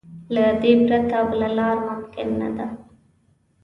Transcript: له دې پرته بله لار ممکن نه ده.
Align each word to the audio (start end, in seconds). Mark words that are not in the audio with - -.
له 0.33 0.43
دې 0.61 0.71
پرته 0.83 1.17
بله 1.29 1.49
لار 1.57 1.77
ممکن 1.87 2.27
نه 2.39 2.49
ده. 2.57 2.67